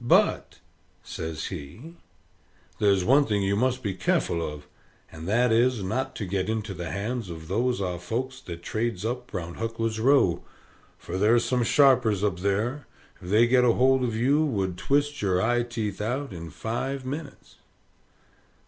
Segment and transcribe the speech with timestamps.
[0.00, 0.60] But,"
[1.02, 1.96] says he,
[2.78, 4.68] "there's one thing you must be careful of;
[5.10, 9.04] and that is, not to get into the hands of those are folks that trades
[9.04, 10.44] up round Huckler's Row,
[10.96, 12.86] for ther's some sharpers up there,
[13.20, 17.56] if they get hold of you, would twist your eye teeth out in five minits."